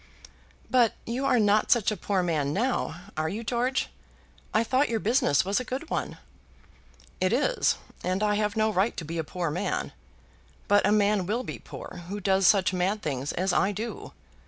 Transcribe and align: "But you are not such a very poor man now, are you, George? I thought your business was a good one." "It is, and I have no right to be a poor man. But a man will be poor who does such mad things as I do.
"But 0.67 0.93
you 1.05 1.27
are 1.27 1.39
not 1.39 1.69
such 1.69 1.91
a 1.91 1.95
very 1.95 2.03
poor 2.03 2.23
man 2.23 2.53
now, 2.53 3.03
are 3.15 3.29
you, 3.29 3.43
George? 3.43 3.87
I 4.51 4.63
thought 4.63 4.89
your 4.89 4.99
business 4.99 5.45
was 5.45 5.59
a 5.59 5.63
good 5.63 5.91
one." 5.91 6.17
"It 7.19 7.31
is, 7.31 7.75
and 8.03 8.23
I 8.23 8.33
have 8.33 8.57
no 8.57 8.71
right 8.73 8.97
to 8.97 9.05
be 9.05 9.19
a 9.19 9.23
poor 9.23 9.51
man. 9.51 9.91
But 10.67 10.87
a 10.87 10.91
man 10.91 11.27
will 11.27 11.43
be 11.43 11.59
poor 11.59 12.01
who 12.09 12.19
does 12.19 12.47
such 12.47 12.73
mad 12.73 13.03
things 13.03 13.31
as 13.33 13.53
I 13.53 13.71
do. 13.71 14.13